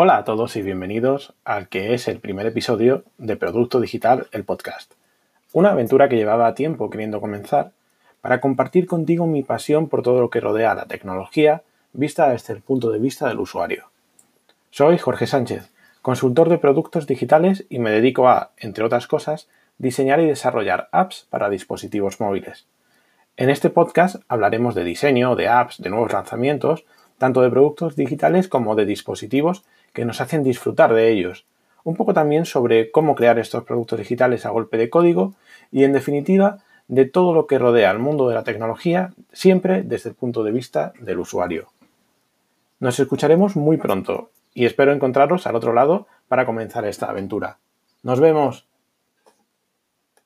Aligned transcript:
Hola 0.00 0.18
a 0.18 0.22
todos 0.22 0.54
y 0.54 0.62
bienvenidos 0.62 1.34
al 1.44 1.68
que 1.68 1.92
es 1.92 2.06
el 2.06 2.20
primer 2.20 2.46
episodio 2.46 3.02
de 3.18 3.34
Producto 3.34 3.80
Digital, 3.80 4.28
el 4.30 4.44
podcast. 4.44 4.94
Una 5.52 5.72
aventura 5.72 6.08
que 6.08 6.14
llevaba 6.14 6.54
tiempo 6.54 6.88
queriendo 6.88 7.20
comenzar 7.20 7.72
para 8.20 8.40
compartir 8.40 8.86
contigo 8.86 9.26
mi 9.26 9.42
pasión 9.42 9.88
por 9.88 10.02
todo 10.02 10.20
lo 10.20 10.30
que 10.30 10.38
rodea 10.38 10.76
la 10.76 10.86
tecnología 10.86 11.62
vista 11.92 12.28
desde 12.28 12.54
el 12.54 12.60
punto 12.60 12.92
de 12.92 13.00
vista 13.00 13.26
del 13.26 13.40
usuario. 13.40 13.90
Soy 14.70 14.98
Jorge 14.98 15.26
Sánchez, 15.26 15.72
consultor 16.00 16.48
de 16.48 16.58
productos 16.58 17.08
digitales 17.08 17.66
y 17.68 17.80
me 17.80 17.90
dedico 17.90 18.28
a, 18.28 18.52
entre 18.56 18.84
otras 18.84 19.08
cosas, 19.08 19.48
diseñar 19.78 20.20
y 20.20 20.26
desarrollar 20.26 20.88
apps 20.92 21.26
para 21.28 21.50
dispositivos 21.50 22.20
móviles. 22.20 22.68
En 23.36 23.50
este 23.50 23.68
podcast 23.68 24.22
hablaremos 24.28 24.76
de 24.76 24.84
diseño, 24.84 25.34
de 25.34 25.48
apps, 25.48 25.82
de 25.82 25.90
nuevos 25.90 26.12
lanzamientos, 26.12 26.84
tanto 27.18 27.42
de 27.42 27.50
productos 27.50 27.96
digitales 27.96 28.48
como 28.48 28.74
de 28.74 28.86
dispositivos 28.86 29.64
que 29.92 30.04
nos 30.04 30.20
hacen 30.20 30.42
disfrutar 30.42 30.94
de 30.94 31.10
ellos. 31.10 31.46
Un 31.84 31.96
poco 31.96 32.14
también 32.14 32.46
sobre 32.46 32.90
cómo 32.90 33.14
crear 33.14 33.38
estos 33.38 33.64
productos 33.64 33.98
digitales 33.98 34.46
a 34.46 34.50
golpe 34.50 34.78
de 34.78 34.90
código 34.90 35.34
y, 35.70 35.84
en 35.84 35.92
definitiva, 35.92 36.58
de 36.86 37.04
todo 37.04 37.34
lo 37.34 37.46
que 37.46 37.58
rodea 37.58 37.90
al 37.90 37.98
mundo 37.98 38.28
de 38.28 38.34
la 38.34 38.44
tecnología, 38.44 39.12
siempre 39.32 39.82
desde 39.82 40.10
el 40.10 40.14
punto 40.16 40.42
de 40.44 40.52
vista 40.52 40.92
del 41.00 41.18
usuario. 41.18 41.68
Nos 42.80 42.98
escucharemos 43.00 43.56
muy 43.56 43.76
pronto 43.76 44.30
y 44.54 44.64
espero 44.64 44.92
encontraros 44.92 45.46
al 45.46 45.56
otro 45.56 45.72
lado 45.72 46.06
para 46.28 46.46
comenzar 46.46 46.84
esta 46.84 47.06
aventura. 47.06 47.58
¡Nos 48.02 48.20
vemos! 48.20 48.67